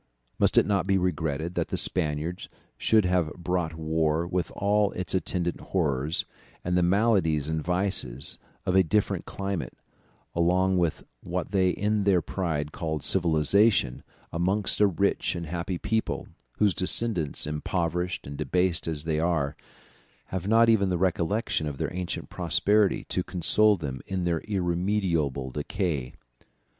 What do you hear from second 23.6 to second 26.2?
them in their irremediable decay?